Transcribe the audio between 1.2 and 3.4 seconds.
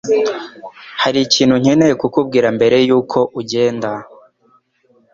ikintu nkeneye kukubwira mbere yuko